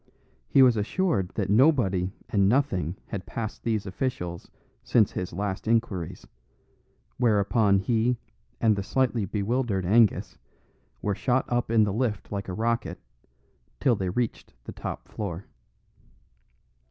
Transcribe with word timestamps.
He 0.49 0.63
was 0.63 0.77
assured 0.77 1.29
that 1.35 1.51
nobody 1.51 2.11
and 2.27 2.49
nothing 2.49 2.95
had 3.09 3.27
passed 3.27 3.61
these 3.61 3.85
officials 3.85 4.49
since 4.81 5.11
his 5.11 5.31
last 5.31 5.67
inquiries; 5.67 6.25
whereupon 7.17 7.77
he 7.77 8.17
and 8.59 8.75
the 8.75 8.81
slightly 8.81 9.25
bewildered 9.25 9.85
Angus 9.85 10.39
were 11.03 11.13
shot 11.13 11.45
up 11.49 11.69
in 11.69 11.83
the 11.83 11.93
lift 11.93 12.31
like 12.31 12.47
a 12.47 12.53
rocket, 12.53 12.99
till 13.79 13.95
they 13.95 14.09
reached 14.09 14.55
the 14.63 14.71
top 14.71 15.07
floor. 15.07 15.45